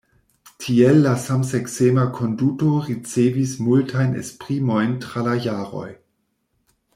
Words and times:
Tiel 0.63 0.95
la 1.01 1.09
samseksema 1.25 2.05
konduto 2.19 2.69
ricevis 2.87 3.53
multajn 3.67 4.17
esprimojn 4.23 4.97
tra 5.05 5.27
la 5.29 5.37
jaroj. 5.45 5.87